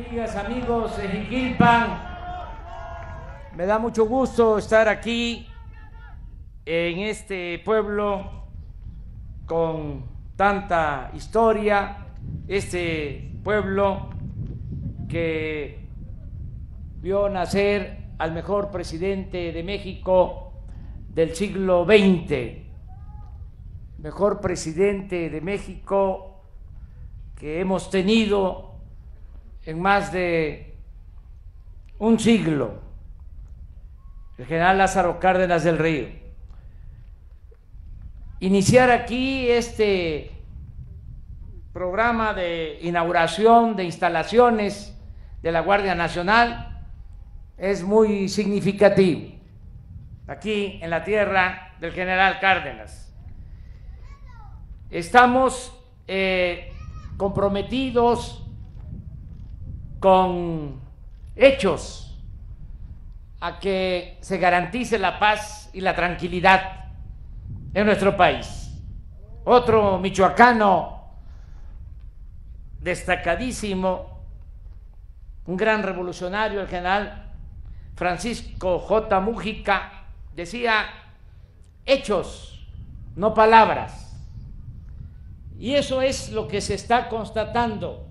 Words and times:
Amigos 0.00 0.96
de 0.96 1.08
Jiquilpan, 1.08 2.00
me 3.54 3.66
da 3.66 3.78
mucho 3.78 4.06
gusto 4.06 4.56
estar 4.56 4.88
aquí 4.88 5.46
en 6.64 7.00
este 7.00 7.58
pueblo 7.58 8.46
con 9.44 10.06
tanta 10.36 11.10
historia, 11.14 12.06
este 12.48 13.30
pueblo 13.44 14.08
que 15.06 15.86
vio 17.02 17.28
nacer 17.28 18.14
al 18.16 18.32
mejor 18.32 18.70
presidente 18.70 19.52
de 19.52 19.62
México 19.62 20.54
del 21.10 21.36
siglo 21.36 21.84
XX, 21.84 22.56
mejor 23.98 24.40
presidente 24.40 25.28
de 25.28 25.40
México 25.42 26.42
que 27.36 27.60
hemos 27.60 27.90
tenido 27.90 28.69
en 29.70 29.80
más 29.80 30.10
de 30.10 30.74
un 32.00 32.18
siglo, 32.18 32.80
el 34.36 34.46
general 34.46 34.78
Lázaro 34.78 35.20
Cárdenas 35.20 35.62
del 35.62 35.78
Río. 35.78 36.08
Iniciar 38.40 38.90
aquí 38.90 39.48
este 39.48 40.32
programa 41.72 42.34
de 42.34 42.80
inauguración 42.82 43.76
de 43.76 43.84
instalaciones 43.84 44.98
de 45.40 45.52
la 45.52 45.60
Guardia 45.60 45.94
Nacional 45.94 46.82
es 47.56 47.84
muy 47.84 48.28
significativo 48.28 49.36
aquí 50.26 50.80
en 50.82 50.90
la 50.90 51.04
tierra 51.04 51.74
del 51.78 51.92
general 51.92 52.40
Cárdenas. 52.40 53.14
Estamos 54.90 55.72
eh, 56.08 56.72
comprometidos 57.16 58.49
con 60.00 60.80
hechos 61.36 62.18
a 63.40 63.58
que 63.58 64.18
se 64.20 64.38
garantice 64.38 64.98
la 64.98 65.18
paz 65.18 65.70
y 65.72 65.80
la 65.80 65.94
tranquilidad 65.94 66.86
en 67.72 67.86
nuestro 67.86 68.16
país. 68.16 68.72
Otro 69.44 69.98
michoacano 69.98 71.00
destacadísimo, 72.80 74.20
un 75.46 75.56
gran 75.56 75.82
revolucionario, 75.82 76.60
el 76.60 76.68
general 76.68 77.30
Francisco 77.94 78.78
J. 78.78 79.20
Mújica, 79.20 80.04
decía 80.34 80.86
hechos, 81.84 82.66
no 83.16 83.34
palabras. 83.34 84.16
Y 85.58 85.74
eso 85.74 86.00
es 86.00 86.32
lo 86.32 86.48
que 86.48 86.62
se 86.62 86.74
está 86.74 87.08
constatando 87.08 88.06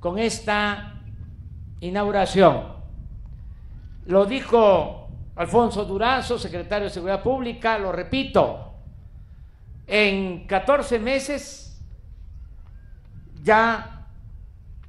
con 0.00 0.18
esta 0.18 0.97
inauguración. 1.80 2.78
Lo 4.06 4.26
dijo 4.26 5.08
Alfonso 5.36 5.84
Durazo, 5.84 6.38
secretario 6.38 6.84
de 6.88 6.94
Seguridad 6.94 7.22
Pública, 7.22 7.78
lo 7.78 7.92
repito, 7.92 8.74
en 9.86 10.46
14 10.46 10.98
meses 10.98 11.80
ya 13.42 14.06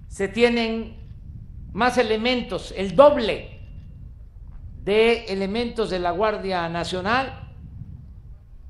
se 0.08 0.28
tienen 0.28 0.98
más 1.72 1.98
elementos, 1.98 2.74
el 2.76 2.96
doble 2.96 3.60
de 4.84 5.26
elementos 5.26 5.90
de 5.90 6.00
la 6.00 6.12
Guardia 6.12 6.68
Nacional 6.68 7.54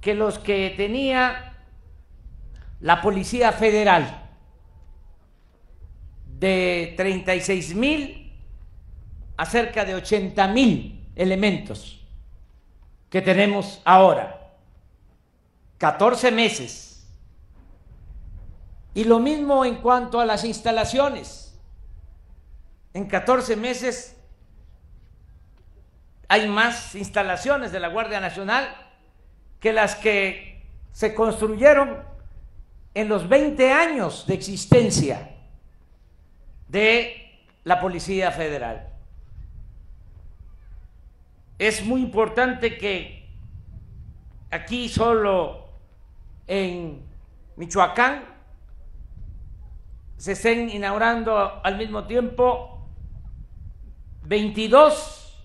que 0.01 0.13
los 0.13 0.39
que 0.39 0.73
tenía 0.75 1.53
la 2.81 3.01
Policía 3.01 3.51
Federal 3.51 4.28
de 6.39 6.93
36 6.95 7.75
mil 7.75 8.33
a 9.35 9.45
cerca 9.45 9.85
de 9.85 9.95
80 9.95 10.47
mil 10.47 11.07
elementos 11.15 12.05
que 13.09 13.21
tenemos 13.21 13.81
ahora. 13.83 14.53
14 15.77 16.31
meses. 16.31 17.07
Y 18.93 19.03
lo 19.03 19.19
mismo 19.19 19.65
en 19.65 19.75
cuanto 19.75 20.19
a 20.19 20.25
las 20.25 20.43
instalaciones. 20.43 21.57
En 22.93 23.07
14 23.07 23.55
meses 23.55 24.15
hay 26.27 26.47
más 26.47 26.95
instalaciones 26.95 27.71
de 27.71 27.79
la 27.79 27.87
Guardia 27.87 28.19
Nacional 28.19 28.75
que 29.59 29.73
las 29.73 29.95
que 29.95 30.63
se 30.91 31.13
construyeron 31.13 32.03
en 32.93 33.07
los 33.07 33.29
20 33.29 33.71
años 33.71 34.25
de 34.27 34.33
existencia 34.33 35.38
de 36.69 37.45
la 37.63 37.79
Policía 37.79 38.31
Federal. 38.31 38.87
Es 41.57 41.83
muy 41.83 42.01
importante 42.01 42.77
que 42.77 43.27
aquí 44.49 44.87
solo 44.87 45.67
en 46.47 47.05
Michoacán 47.57 48.23
se 50.15 50.31
estén 50.33 50.69
inaugurando 50.69 51.61
al 51.63 51.77
mismo 51.77 52.05
tiempo 52.05 52.87
22 54.23 55.37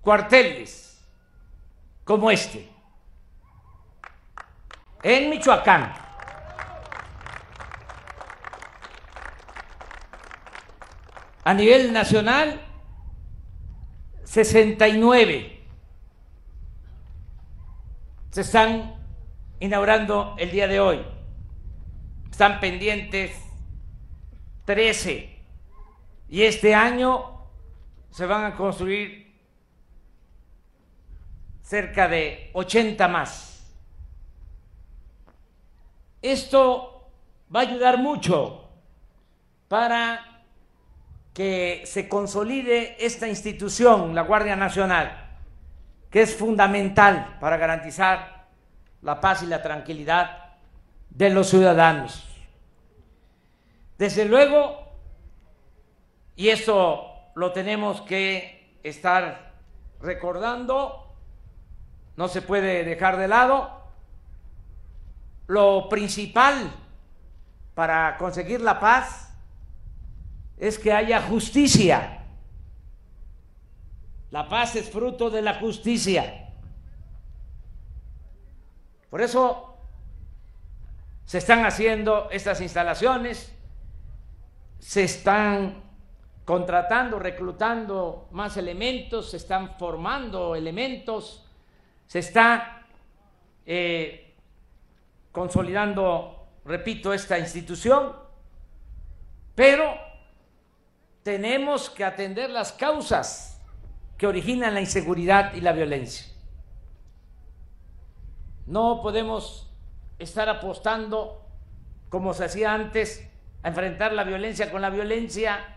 cuarteles 0.00 1.04
como 2.04 2.30
este 2.30 2.68
en 5.02 5.30
Michoacán. 5.30 6.07
A 11.48 11.54
nivel 11.54 11.94
nacional, 11.94 12.60
69 14.22 15.66
se 18.28 18.40
están 18.42 18.94
inaugurando 19.58 20.36
el 20.36 20.50
día 20.50 20.68
de 20.68 20.78
hoy. 20.78 21.06
Están 22.30 22.60
pendientes 22.60 23.34
13 24.66 25.38
y 26.28 26.42
este 26.42 26.74
año 26.74 27.46
se 28.10 28.26
van 28.26 28.44
a 28.44 28.54
construir 28.54 29.34
cerca 31.62 32.08
de 32.08 32.50
80 32.52 33.08
más. 33.08 33.74
Esto 36.20 37.10
va 37.50 37.60
a 37.60 37.62
ayudar 37.62 37.96
mucho 37.96 38.68
para 39.66 40.37
que 41.38 41.82
se 41.86 42.08
consolide 42.08 42.96
esta 42.98 43.28
institución, 43.28 44.12
la 44.12 44.22
Guardia 44.22 44.56
Nacional, 44.56 45.36
que 46.10 46.22
es 46.22 46.34
fundamental 46.34 47.36
para 47.38 47.56
garantizar 47.56 48.48
la 49.02 49.20
paz 49.20 49.44
y 49.44 49.46
la 49.46 49.62
tranquilidad 49.62 50.56
de 51.10 51.30
los 51.30 51.48
ciudadanos. 51.48 52.26
Desde 53.98 54.24
luego, 54.24 54.82
y 56.34 56.48
esto 56.48 57.06
lo 57.36 57.52
tenemos 57.52 58.00
que 58.00 58.76
estar 58.82 59.52
recordando, 60.00 61.14
no 62.16 62.26
se 62.26 62.42
puede 62.42 62.82
dejar 62.82 63.16
de 63.16 63.28
lado, 63.28 63.84
lo 65.46 65.88
principal 65.88 66.72
para 67.76 68.16
conseguir 68.16 68.60
la 68.60 68.80
paz 68.80 69.27
es 70.58 70.78
que 70.78 70.92
haya 70.92 71.22
justicia. 71.22 72.24
La 74.30 74.48
paz 74.48 74.76
es 74.76 74.90
fruto 74.90 75.30
de 75.30 75.42
la 75.42 75.54
justicia. 75.54 76.48
Por 79.08 79.22
eso 79.22 79.76
se 81.24 81.38
están 81.38 81.64
haciendo 81.64 82.28
estas 82.30 82.60
instalaciones, 82.60 83.54
se 84.78 85.04
están 85.04 85.82
contratando, 86.44 87.18
reclutando 87.18 88.28
más 88.32 88.56
elementos, 88.56 89.30
se 89.30 89.36
están 89.38 89.76
formando 89.78 90.54
elementos, 90.54 91.46
se 92.06 92.20
está 92.20 92.86
eh, 93.66 94.34
consolidando, 95.30 96.46
repito, 96.64 97.12
esta 97.12 97.38
institución, 97.38 98.12
pero 99.54 100.07
tenemos 101.28 101.90
que 101.90 102.06
atender 102.06 102.48
las 102.48 102.72
causas 102.72 103.60
que 104.16 104.26
originan 104.26 104.72
la 104.72 104.80
inseguridad 104.80 105.52
y 105.52 105.60
la 105.60 105.72
violencia. 105.72 106.26
No 108.64 109.02
podemos 109.02 109.70
estar 110.18 110.48
apostando, 110.48 111.46
como 112.08 112.32
se 112.32 112.46
hacía 112.46 112.72
antes, 112.72 113.30
a 113.62 113.68
enfrentar 113.68 114.14
la 114.14 114.24
violencia 114.24 114.70
con 114.70 114.80
la 114.80 114.88
violencia. 114.88 115.76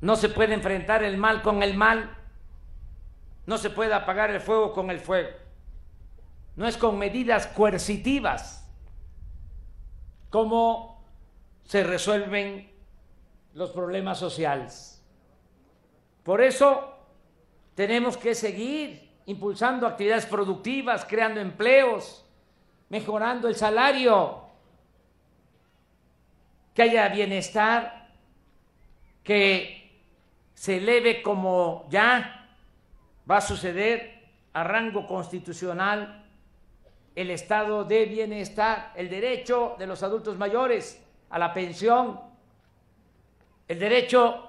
No 0.00 0.16
se 0.16 0.30
puede 0.30 0.54
enfrentar 0.54 1.02
el 1.02 1.18
mal 1.18 1.42
con 1.42 1.62
el 1.62 1.76
mal. 1.76 2.16
No 3.44 3.58
se 3.58 3.68
puede 3.68 3.92
apagar 3.92 4.30
el 4.30 4.40
fuego 4.40 4.72
con 4.72 4.90
el 4.90 5.00
fuego. 5.00 5.36
No 6.56 6.66
es 6.66 6.78
con 6.78 6.96
medidas 6.96 7.46
coercitivas 7.48 8.66
como 10.30 11.04
se 11.64 11.84
resuelven 11.84 12.77
los 13.58 13.70
problemas 13.70 14.18
sociales. 14.18 15.02
Por 16.22 16.40
eso 16.40 16.94
tenemos 17.74 18.16
que 18.16 18.34
seguir 18.34 19.10
impulsando 19.26 19.84
actividades 19.84 20.26
productivas, 20.26 21.04
creando 21.04 21.40
empleos, 21.40 22.24
mejorando 22.88 23.48
el 23.48 23.56
salario, 23.56 24.42
que 26.72 26.82
haya 26.82 27.08
bienestar, 27.08 28.10
que 29.24 30.00
se 30.54 30.76
eleve 30.76 31.20
como 31.20 31.86
ya 31.90 32.56
va 33.28 33.38
a 33.38 33.40
suceder 33.40 34.22
a 34.52 34.62
rango 34.62 35.04
constitucional 35.04 36.24
el 37.16 37.30
estado 37.30 37.82
de 37.82 38.04
bienestar, 38.04 38.92
el 38.94 39.10
derecho 39.10 39.74
de 39.80 39.88
los 39.88 40.04
adultos 40.04 40.38
mayores 40.38 41.04
a 41.30 41.38
la 41.40 41.52
pensión, 41.52 42.27
el 43.68 43.78
derecho 43.78 44.44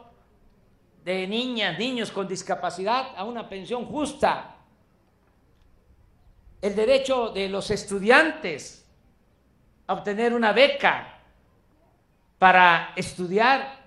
de 1.03 1.27
niñas, 1.27 1.77
niños 1.77 2.11
con 2.11 2.27
discapacidad 2.27 3.09
a 3.15 3.25
una 3.25 3.47
pensión 3.47 3.85
justa, 3.85 4.55
el 6.61 6.75
derecho 6.75 7.29
de 7.29 7.49
los 7.49 7.69
estudiantes 7.71 8.85
a 9.87 9.93
obtener 9.93 10.33
una 10.33 10.53
beca 10.53 11.19
para 12.37 12.93
estudiar, 12.95 13.79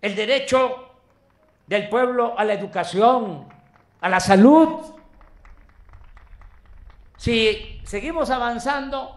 el 0.00 0.14
derecho 0.14 0.90
del 1.66 1.88
pueblo 1.88 2.38
a 2.38 2.44
la 2.44 2.54
educación, 2.54 3.48
a 4.00 4.08
la 4.08 4.20
salud. 4.20 4.94
Si 7.16 7.80
seguimos 7.84 8.30
avanzando 8.30 9.16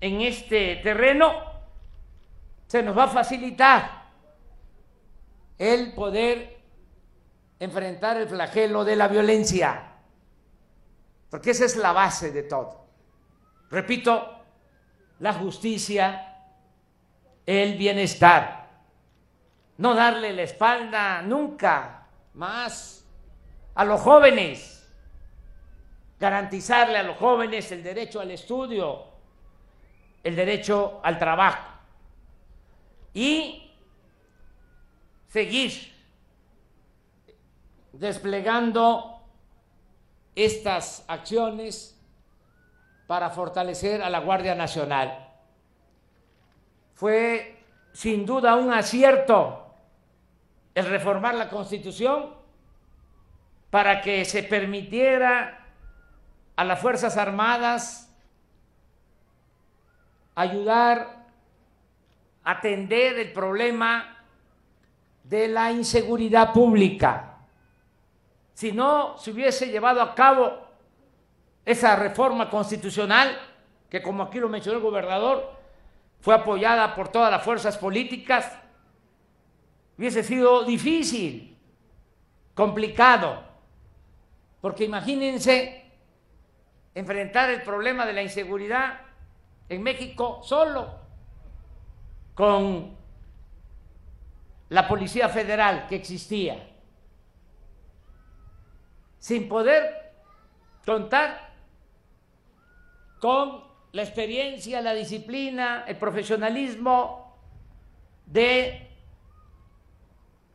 en 0.00 0.20
este 0.20 0.76
terreno, 0.76 1.55
se 2.66 2.82
nos 2.82 2.96
va 2.96 3.04
a 3.04 3.08
facilitar 3.08 4.06
el 5.58 5.94
poder 5.94 6.56
enfrentar 7.58 8.16
el 8.18 8.28
flagelo 8.28 8.84
de 8.84 8.96
la 8.96 9.08
violencia, 9.08 9.92
porque 11.30 11.52
esa 11.52 11.64
es 11.64 11.76
la 11.76 11.92
base 11.92 12.32
de 12.32 12.42
todo. 12.42 12.86
Repito, 13.70 14.42
la 15.20 15.32
justicia, 15.32 16.42
el 17.46 17.78
bienestar, 17.78 18.66
no 19.78 19.94
darle 19.94 20.32
la 20.32 20.42
espalda 20.42 21.22
nunca 21.22 22.06
más 22.34 23.06
a 23.74 23.84
los 23.84 24.00
jóvenes, 24.00 24.86
garantizarle 26.18 26.98
a 26.98 27.02
los 27.02 27.16
jóvenes 27.16 27.70
el 27.72 27.82
derecho 27.82 28.20
al 28.20 28.30
estudio, 28.30 29.04
el 30.22 30.36
derecho 30.36 31.00
al 31.02 31.18
trabajo 31.18 31.75
y 33.16 33.72
seguir 35.28 35.72
desplegando 37.94 39.22
estas 40.34 41.02
acciones 41.08 41.98
para 43.06 43.30
fortalecer 43.30 44.02
a 44.02 44.10
la 44.10 44.18
Guardia 44.18 44.54
Nacional. 44.54 45.30
Fue 46.92 47.64
sin 47.94 48.26
duda 48.26 48.54
un 48.54 48.70
acierto 48.70 49.64
el 50.74 50.84
reformar 50.84 51.36
la 51.36 51.48
Constitución 51.48 52.34
para 53.70 54.02
que 54.02 54.26
se 54.26 54.42
permitiera 54.42 55.64
a 56.54 56.64
las 56.64 56.78
Fuerzas 56.80 57.16
Armadas 57.16 58.14
ayudar 60.34 61.15
atender 62.46 63.18
el 63.18 63.32
problema 63.32 64.24
de 65.24 65.48
la 65.48 65.72
inseguridad 65.72 66.52
pública. 66.52 67.38
Si 68.54 68.70
no 68.70 69.18
se 69.18 69.32
hubiese 69.32 69.66
llevado 69.66 70.00
a 70.00 70.14
cabo 70.14 70.64
esa 71.64 71.96
reforma 71.96 72.48
constitucional, 72.48 73.36
que 73.90 74.00
como 74.00 74.22
aquí 74.22 74.38
lo 74.38 74.48
mencionó 74.48 74.78
el 74.78 74.84
gobernador, 74.84 75.56
fue 76.20 76.34
apoyada 76.34 76.94
por 76.94 77.08
todas 77.08 77.32
las 77.32 77.42
fuerzas 77.42 77.76
políticas, 77.76 78.56
hubiese 79.98 80.22
sido 80.22 80.62
difícil, 80.62 81.58
complicado, 82.54 83.42
porque 84.60 84.84
imagínense 84.84 85.90
enfrentar 86.94 87.50
el 87.50 87.62
problema 87.62 88.06
de 88.06 88.12
la 88.12 88.22
inseguridad 88.22 89.00
en 89.68 89.82
México 89.82 90.40
solo, 90.44 91.05
con 92.36 92.94
la 94.68 94.86
Policía 94.86 95.28
Federal 95.30 95.86
que 95.88 95.96
existía, 95.96 96.68
sin 99.18 99.48
poder 99.48 100.12
contar 100.84 101.50
con 103.20 103.64
la 103.92 104.02
experiencia, 104.02 104.82
la 104.82 104.92
disciplina, 104.92 105.84
el 105.88 105.96
profesionalismo 105.96 107.38
de 108.26 108.86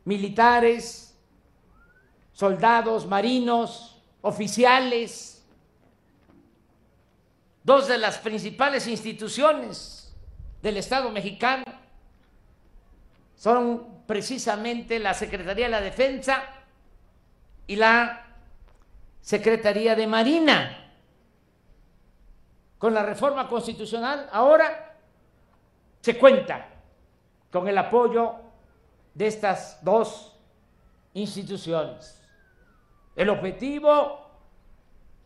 militares, 0.04 1.18
soldados, 2.32 3.06
marinos, 3.06 4.00
oficiales, 4.20 5.44
dos 7.64 7.88
de 7.88 7.98
las 7.98 8.18
principales 8.18 8.86
instituciones 8.86 10.14
del 10.62 10.76
Estado 10.76 11.10
mexicano 11.10 11.64
son 13.42 14.04
precisamente 14.06 15.00
la 15.00 15.14
Secretaría 15.14 15.64
de 15.64 15.70
la 15.72 15.80
Defensa 15.80 16.44
y 17.66 17.74
la 17.74 18.36
Secretaría 19.20 19.96
de 19.96 20.06
Marina. 20.06 20.92
Con 22.78 22.94
la 22.94 23.02
reforma 23.02 23.48
constitucional 23.48 24.28
ahora 24.30 24.96
se 26.00 26.16
cuenta 26.16 26.68
con 27.50 27.66
el 27.66 27.76
apoyo 27.76 28.36
de 29.12 29.26
estas 29.26 29.82
dos 29.82 30.38
instituciones. 31.14 32.22
El 33.16 33.28
objetivo 33.28 34.20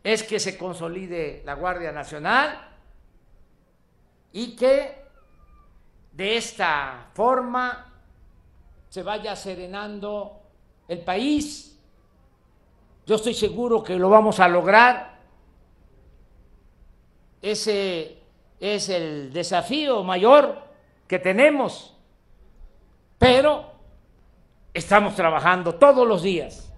es 0.03 0.23
que 0.23 0.39
se 0.39 0.57
consolide 0.57 1.43
la 1.45 1.53
Guardia 1.53 1.91
Nacional 1.91 2.67
y 4.31 4.55
que 4.55 5.05
de 6.13 6.37
esta 6.37 7.11
forma 7.13 7.86
se 8.89 9.03
vaya 9.03 9.35
serenando 9.35 10.41
el 10.87 10.99
país. 10.99 11.79
Yo 13.05 13.15
estoy 13.15 13.33
seguro 13.33 13.83
que 13.83 13.95
lo 13.95 14.09
vamos 14.09 14.39
a 14.39 14.47
lograr. 14.47 15.17
Ese 17.41 18.17
es 18.59 18.89
el 18.89 19.31
desafío 19.31 20.03
mayor 20.03 20.63
que 21.07 21.19
tenemos, 21.19 21.95
pero 23.17 23.71
estamos 24.73 25.15
trabajando 25.15 25.75
todos 25.75 26.07
los 26.07 26.23
días 26.23 26.73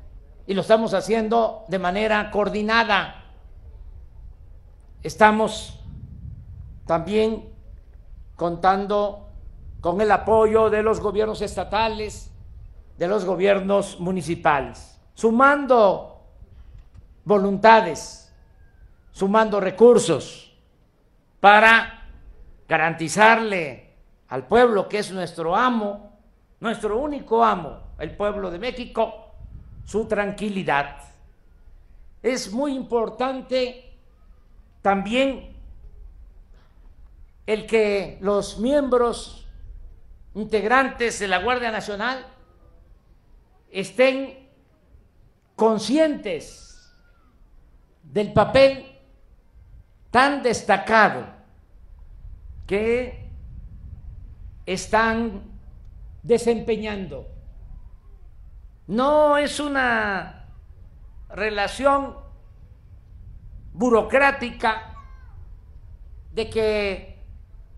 y 0.46 0.54
lo 0.54 0.62
estamos 0.62 0.94
haciendo 0.94 1.66
de 1.68 1.80
manera 1.80 2.30
coordinada. 2.32 3.24
Estamos 5.02 5.80
también 6.86 7.50
contando 8.36 9.29
con 9.82 10.02
el 10.02 10.12
apoyo 10.12 10.70
de 10.70 10.84
los 10.84 11.00
gobiernos 11.00 11.42
estatales, 11.42 12.32
de 12.98 13.08
los 13.08 13.24
gobiernos 13.24 14.00
municipales, 14.00 15.00
sumando 15.14 16.22
voluntades, 17.24 18.34
sumando 19.12 19.60
recursos 19.60 20.54
para 21.40 22.08
garantizarle 22.68 23.94
al 24.28 24.46
pueblo 24.48 24.90
que 24.90 25.00
es 25.00 25.12
nuestro 25.12 25.56
amo, 25.56 26.20
nuestro 26.60 26.98
único 27.00 27.44
amo, 27.44 27.80
el 28.00 28.16
pueblo 28.16 28.52
de 28.52 28.60
México, 28.60 29.34
su 29.86 30.06
tranquilidad. 30.06 30.98
Es 32.22 32.52
muy 32.52 32.76
importante 32.76 33.94
también 34.82 35.56
el 37.46 37.66
que 37.66 38.18
los 38.22 38.60
miembros 38.60 39.39
integrantes 40.36 41.20
de 41.20 41.28
la 41.28 41.40
Guardia 41.40 41.72
Nacional 41.72 42.26
estén 43.72 44.50
conscientes 45.56 46.94
del 48.04 48.34
papel 48.34 48.98
tan 50.12 50.42
destacado 50.42 51.28
que 52.66 53.30
están 54.66 55.44
desempeñando. 56.24 57.28
No 58.88 59.38
es 59.38 59.60
una 59.60 60.48
relación 61.30 62.16
burocrática 63.74 64.94
de 66.32 66.50
que 66.50 67.24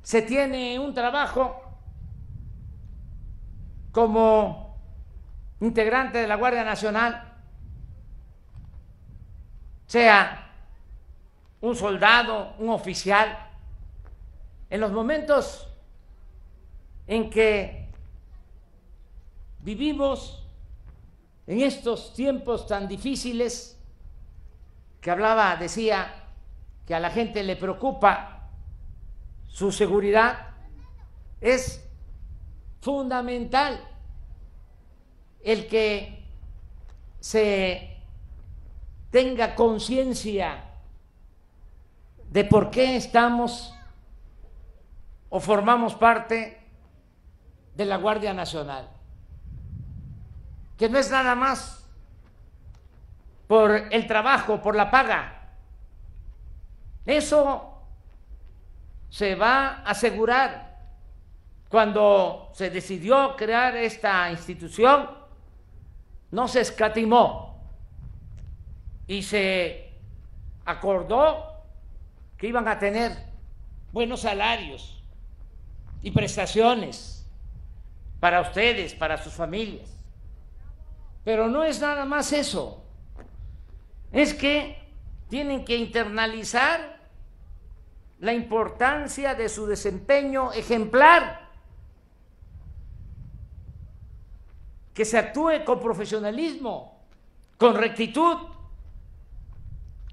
se 0.02 0.22
tiene 0.22 0.80
un 0.80 0.94
trabajo 0.94 1.61
como 3.92 4.78
integrante 5.60 6.18
de 6.20 6.28
la 6.28 6.36
Guardia 6.36 6.64
Nacional, 6.64 7.34
sea 9.86 10.52
un 11.62 11.76
soldado, 11.76 12.56
un 12.60 12.70
oficial, 12.70 13.50
en 14.70 14.80
los 14.80 14.92
momentos 14.92 15.68
en 17.08 17.30
que 17.30 17.90
vivimos 19.60 20.48
en 21.46 21.62
estos 21.62 22.14
tiempos 22.14 22.68
tan 22.68 22.88
difíciles, 22.88 23.78
que 25.02 25.12
hablaba, 25.12 25.56
decía, 25.58 26.14
que 26.86 26.96
a 26.96 27.00
la 27.00 27.10
gente 27.10 27.44
le 27.44 27.56
preocupa 27.56 28.50
su 29.48 29.72
seguridad, 29.72 30.52
es 31.42 31.91
fundamental. 32.82 33.80
El 35.44 35.68
que 35.68 36.26
se 37.20 37.98
tenga 39.10 39.56
conciencia 39.56 40.66
de 42.30 42.46
por 42.46 42.70
qué 42.70 42.96
estamos 42.96 43.74
o 45.30 45.40
formamos 45.40 45.96
parte 45.96 46.62
de 47.76 47.86
la 47.86 47.98
Guardia 47.98 48.34
Nacional, 48.34 48.90
que 50.78 50.90
no 50.90 50.98
es 50.98 51.10
nada 51.10 51.36
más 51.36 51.90
por 53.48 53.72
el 53.72 54.08
trabajo, 54.08 54.62
por 54.62 54.76
la 54.76 54.92
paga, 54.92 55.56
eso 57.06 57.84
se 59.10 59.36
va 59.36 59.68
a 59.68 59.92
asegurar 59.92 60.71
cuando 61.72 62.52
se 62.54 62.70
decidió 62.70 63.36
crear 63.38 63.78
esta 63.78 64.30
institución, 64.30 65.10
no 66.30 66.48
se 66.50 66.60
escatimó 66.60 67.58
y 69.08 69.24
se 69.24 69.94
acordó 70.66 71.64
que 72.38 72.48
iban 72.48 72.68
a 72.68 72.78
tener 72.78 73.14
buenos 73.94 74.22
salarios 74.22 75.02
y 76.02 76.12
prestaciones 76.12 77.26
para 78.20 78.42
ustedes, 78.42 78.94
para 78.94 79.18
sus 79.18 79.34
familias. 79.34 79.98
Pero 81.24 81.48
no 81.48 81.64
es 81.64 81.80
nada 81.80 82.04
más 82.04 82.34
eso. 82.34 82.84
Es 84.12 84.34
que 84.34 84.78
tienen 85.30 85.64
que 85.64 85.78
internalizar 85.78 87.00
la 88.20 88.34
importancia 88.34 89.36
de 89.36 89.48
su 89.48 89.66
desempeño 89.66 90.52
ejemplar, 90.52 91.51
que 94.94 95.06
se 95.06 95.18
actúe 95.18 95.64
con 95.66 95.80
profesionalismo, 95.80 97.00
con 97.58 97.76
rectitud, 97.76 98.38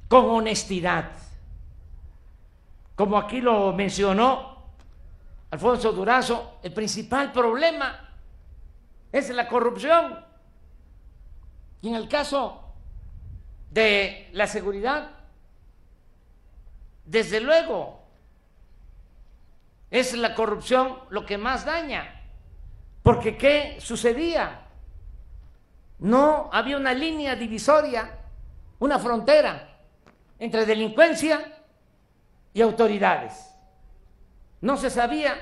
con 0.09 0.25
honestidad. 0.27 1.13
Como 2.95 3.17
aquí 3.17 3.41
lo 3.41 3.73
mencionó 3.73 4.59
Alfonso 5.51 5.93
Durazo, 5.93 6.59
el 6.63 6.73
principal 6.73 7.33
problema 7.33 8.11
es 9.13 9.31
la 9.31 9.49
corrupción. 9.49 10.25
Y 11.81 11.89
en 11.89 11.95
el 11.95 12.09
caso 12.09 12.75
de 13.71 14.29
la 14.33 14.47
seguridad, 14.47 15.11
desde 17.05 17.41
luego, 17.41 18.03
es 19.91 20.15
la 20.15 20.35
corrupción 20.35 20.99
lo 21.11 21.25
que 21.25 21.39
más 21.39 21.65
daña. 21.65 22.23
Porque 23.03 23.39
¿qué 23.39 23.79
sucedía? 23.81 24.68
No 25.99 26.49
había 26.53 26.77
una 26.77 26.95
línea 26.95 27.35
divisoria, 27.35 28.19
una 28.79 28.99
frontera 28.99 29.77
entre 30.39 30.65
delincuencia 30.65 31.65
y 32.53 32.61
autoridades. 32.61 33.55
No 34.61 34.77
se 34.77 34.91
sabía 34.91 35.37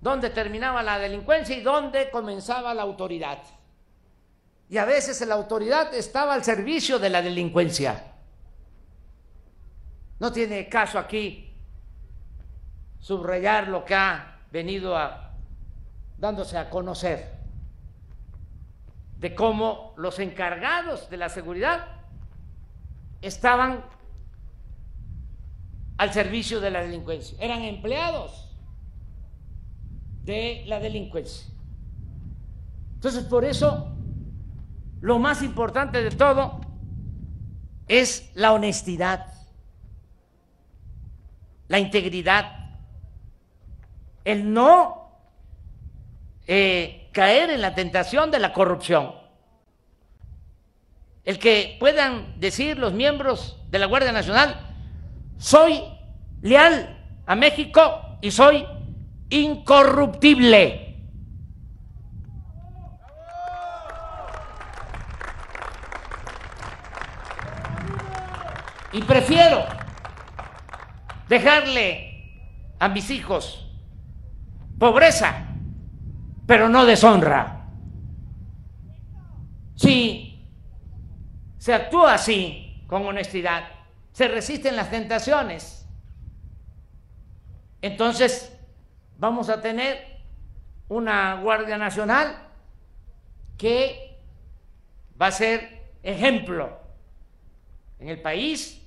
dónde 0.00 0.30
terminaba 0.30 0.82
la 0.82 0.98
delincuencia 0.98 1.56
y 1.56 1.60
dónde 1.62 2.10
comenzaba 2.10 2.74
la 2.74 2.82
autoridad 2.82 3.38
y 4.68 4.78
a 4.78 4.84
veces 4.84 5.20
la 5.26 5.34
autoridad 5.34 5.94
estaba 5.94 6.34
al 6.34 6.44
servicio 6.44 6.98
de 6.98 7.10
la 7.10 7.22
delincuencia. 7.22 8.12
No 10.18 10.32
tiene 10.32 10.68
caso 10.68 10.98
aquí 10.98 11.54
subrayar 12.98 13.68
lo 13.68 13.84
que 13.84 13.94
ha 13.94 14.40
venido 14.50 14.96
a, 14.96 15.34
dándose 16.18 16.58
a 16.58 16.68
conocer 16.68 17.35
de 19.18 19.34
cómo 19.34 19.94
los 19.96 20.18
encargados 20.18 21.08
de 21.08 21.16
la 21.16 21.28
seguridad 21.28 21.86
estaban 23.22 23.84
al 25.96 26.12
servicio 26.12 26.60
de 26.60 26.70
la 26.70 26.82
delincuencia, 26.82 27.38
eran 27.40 27.62
empleados 27.62 28.52
de 30.24 30.64
la 30.66 30.80
delincuencia. 30.80 31.46
Entonces, 32.94 33.24
por 33.24 33.44
eso 33.44 33.96
lo 35.00 35.18
más 35.18 35.42
importante 35.42 36.02
de 36.02 36.10
todo 36.10 36.60
es 37.88 38.30
la 38.34 38.52
honestidad, 38.52 39.32
la 41.68 41.78
integridad, 41.78 42.74
el 44.24 44.52
no 44.52 45.10
eh, 46.46 46.95
caer 47.16 47.48
en 47.48 47.62
la 47.62 47.74
tentación 47.74 48.30
de 48.30 48.38
la 48.38 48.52
corrupción. 48.52 49.14
El 51.24 51.38
que 51.38 51.78
puedan 51.80 52.38
decir 52.38 52.78
los 52.78 52.92
miembros 52.92 53.58
de 53.70 53.78
la 53.78 53.86
Guardia 53.86 54.12
Nacional, 54.12 54.54
soy 55.38 55.82
leal 56.42 57.02
a 57.24 57.34
México 57.34 58.18
y 58.20 58.30
soy 58.30 58.66
incorruptible. 59.30 60.98
Y 68.92 69.00
prefiero 69.00 69.64
dejarle 71.30 72.74
a 72.78 72.88
mis 72.88 73.08
hijos 73.08 73.66
pobreza, 74.78 75.45
pero 76.46 76.68
no 76.68 76.86
deshonra. 76.86 77.66
Si 79.74 80.48
se 81.58 81.74
actúa 81.74 82.14
así, 82.14 82.84
con 82.86 83.04
honestidad, 83.04 83.68
se 84.12 84.28
resisten 84.28 84.76
las 84.76 84.90
tentaciones, 84.90 85.86
entonces 87.82 88.56
vamos 89.18 89.48
a 89.48 89.60
tener 89.60 90.16
una 90.88 91.40
Guardia 91.40 91.76
Nacional 91.76 92.36
que 93.58 94.18
va 95.20 95.26
a 95.26 95.32
ser 95.32 95.90
ejemplo 96.02 96.78
en 97.98 98.08
el 98.08 98.22
país 98.22 98.82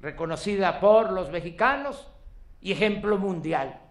reconocida 0.00 0.80
por 0.80 1.12
los 1.12 1.30
mexicanos 1.30 2.08
y 2.60 2.72
ejemplo 2.72 3.18
mundial. 3.18 3.81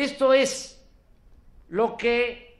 Esto 0.00 0.32
es 0.32 0.82
lo 1.68 1.94
que 1.98 2.58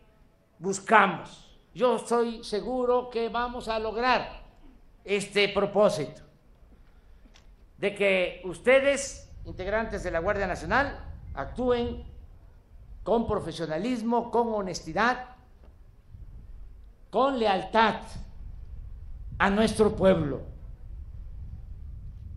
buscamos. 0.58 1.58
Yo 1.72 1.96
estoy 1.96 2.44
seguro 2.44 3.08
que 3.08 3.30
vamos 3.30 3.66
a 3.66 3.78
lograr 3.78 4.42
este 5.02 5.48
propósito 5.48 6.20
de 7.78 7.94
que 7.94 8.42
ustedes, 8.44 9.32
integrantes 9.46 10.02
de 10.02 10.10
la 10.10 10.18
Guardia 10.18 10.46
Nacional, 10.46 11.02
actúen 11.32 12.04
con 13.02 13.26
profesionalismo, 13.26 14.30
con 14.30 14.52
honestidad, 14.52 15.30
con 17.08 17.38
lealtad 17.38 18.02
a 19.38 19.48
nuestro 19.48 19.96
pueblo. 19.96 20.42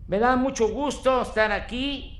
Me 0.06 0.18
da 0.18 0.34
mucho 0.36 0.68
gusto 0.68 1.20
estar 1.20 1.52
aquí, 1.52 2.13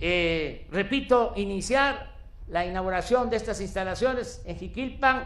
eh, 0.00 0.66
repito, 0.70 1.32
iniciar 1.36 2.14
la 2.48 2.64
inauguración 2.64 3.28
de 3.30 3.36
estas 3.36 3.60
instalaciones 3.60 4.42
en 4.44 4.56
Jiquilpan, 4.56 5.24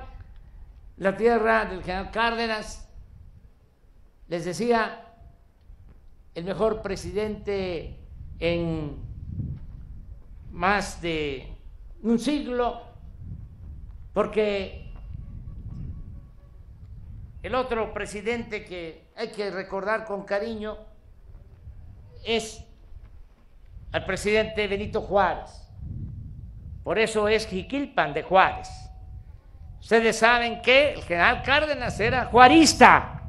la 0.96 1.16
tierra 1.16 1.64
del 1.66 1.82
general 1.82 2.10
Cárdenas. 2.10 2.88
Les 4.28 4.44
decía, 4.44 5.14
el 6.34 6.44
mejor 6.44 6.82
presidente 6.82 7.98
en 8.38 8.96
más 10.50 11.00
de 11.02 11.48
un 12.02 12.18
siglo, 12.18 12.82
porque 14.12 14.90
el 17.42 17.54
otro 17.54 17.92
presidente 17.92 18.64
que 18.64 19.08
hay 19.16 19.30
que 19.32 19.50
recordar 19.50 20.04
con 20.04 20.24
cariño 20.24 20.78
es 22.24 22.64
al 23.92 24.04
presidente 24.06 24.66
Benito 24.66 25.02
Juárez, 25.02 25.58
Por 26.82 26.98
eso 26.98 27.28
es 27.28 27.46
Jiquilpan 27.46 28.12
de 28.12 28.24
Juárez. 28.24 28.68
Ustedes 29.80 30.18
saben 30.18 30.60
que 30.62 30.94
el 30.94 31.02
general 31.04 31.42
Cárdenas 31.42 32.00
era 32.00 32.24
juarista. 32.24 33.20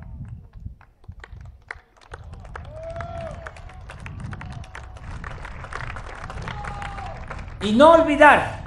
Y 7.61 7.73
no 7.73 7.91
olvidar 7.91 8.63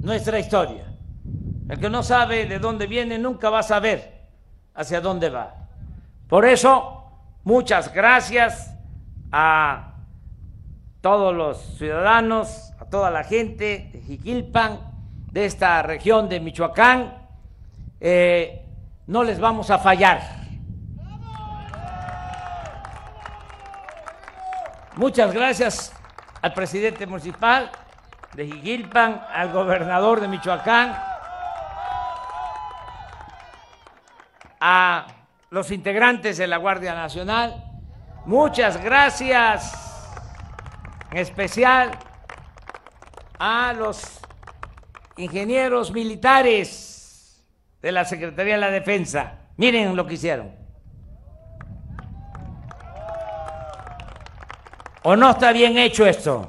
nuestra 0.00 0.38
historia. 0.38 0.84
El 1.68 1.80
que 1.80 1.90
no 1.90 2.04
sabe 2.04 2.46
de 2.46 2.60
dónde 2.60 2.86
viene 2.86 3.18
nunca 3.18 3.50
va 3.50 3.58
a 3.60 3.64
saber 3.64 4.28
hacia 4.74 5.00
dónde 5.00 5.30
va. 5.30 5.54
Por 6.28 6.44
eso, 6.44 7.10
muchas 7.42 7.92
gracias 7.92 8.72
a 9.32 9.95
todos 11.06 11.32
los 11.32 11.58
ciudadanos, 11.78 12.72
a 12.80 12.84
toda 12.86 13.12
la 13.12 13.22
gente 13.22 13.90
de 13.92 14.00
Jiquilpan, 14.00 14.80
de 15.30 15.44
esta 15.44 15.80
región 15.82 16.28
de 16.28 16.40
Michoacán. 16.40 17.28
Eh, 18.00 18.66
no 19.06 19.22
les 19.22 19.38
vamos 19.38 19.70
a 19.70 19.78
fallar. 19.78 20.20
Muchas 24.96 25.32
gracias 25.32 25.92
al 26.42 26.52
presidente 26.52 27.06
municipal 27.06 27.70
de 28.34 28.46
Jiquilpan, 28.46 29.26
al 29.32 29.52
gobernador 29.52 30.20
de 30.20 30.26
Michoacán, 30.26 30.92
a 34.58 35.06
los 35.50 35.70
integrantes 35.70 36.36
de 36.36 36.48
la 36.48 36.56
Guardia 36.56 36.96
Nacional. 36.96 37.62
Muchas 38.24 38.82
gracias, 38.82 39.85
especial 41.16 41.92
a 43.38 43.72
los 43.72 44.20
ingenieros 45.16 45.90
militares 45.92 47.42
de 47.80 47.92
la 47.92 48.04
Secretaría 48.04 48.54
de 48.54 48.60
la 48.60 48.70
Defensa. 48.70 49.38
Miren 49.56 49.96
lo 49.96 50.06
que 50.06 50.14
hicieron. 50.14 50.54
¿O 55.02 55.16
no 55.16 55.30
está 55.30 55.52
bien 55.52 55.78
hecho 55.78 56.04
esto? 56.04 56.48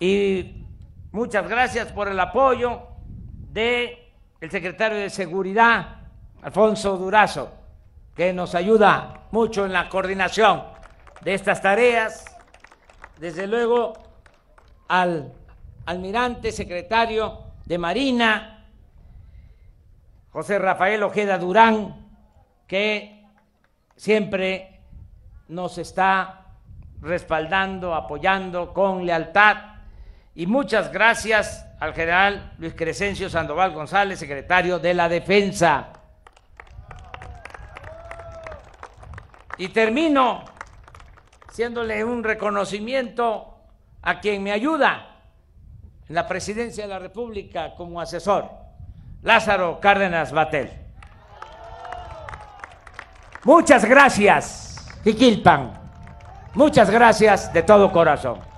Y 0.00 0.66
muchas 1.12 1.48
gracias 1.48 1.92
por 1.92 2.08
el 2.08 2.18
apoyo 2.18 2.88
de 3.52 4.12
el 4.40 4.50
secretario 4.50 4.98
de 4.98 5.10
Seguridad, 5.10 6.00
Alfonso 6.42 6.98
Durazo, 6.98 7.52
que 8.14 8.32
nos 8.32 8.54
ayuda 8.54 9.23
mucho 9.34 9.66
en 9.66 9.72
la 9.72 9.88
coordinación 9.88 10.62
de 11.22 11.34
estas 11.34 11.60
tareas. 11.60 12.24
Desde 13.18 13.48
luego 13.48 13.92
al 14.86 15.32
almirante 15.86 16.52
secretario 16.52 17.40
de 17.64 17.76
Marina, 17.76 18.68
José 20.30 20.60
Rafael 20.60 21.02
Ojeda 21.02 21.36
Durán, 21.36 22.06
que 22.68 23.24
siempre 23.96 24.82
nos 25.48 25.78
está 25.78 26.52
respaldando, 27.00 27.92
apoyando 27.92 28.72
con 28.72 29.04
lealtad 29.04 29.56
y 30.36 30.46
muchas 30.46 30.92
gracias 30.92 31.66
al 31.80 31.92
general 31.92 32.52
Luis 32.58 32.74
Crescencio 32.74 33.28
Sandoval 33.28 33.72
González, 33.72 34.16
secretario 34.20 34.78
de 34.78 34.94
la 34.94 35.08
Defensa. 35.08 36.03
Y 39.56 39.68
termino 39.68 40.44
haciéndole 41.48 42.04
un 42.04 42.24
reconocimiento 42.24 43.58
a 44.02 44.20
quien 44.20 44.42
me 44.42 44.52
ayuda 44.52 45.20
en 46.08 46.14
la 46.14 46.26
presidencia 46.26 46.84
de 46.84 46.88
la 46.88 46.98
República 46.98 47.74
como 47.74 48.00
asesor, 48.00 48.50
Lázaro 49.22 49.80
Cárdenas 49.80 50.32
Batel. 50.32 50.70
Muchas 53.44 53.84
gracias, 53.84 54.86
Jiquilpan. 55.04 55.72
Muchas 56.54 56.90
gracias 56.90 57.52
de 57.52 57.62
todo 57.62 57.92
corazón. 57.92 58.53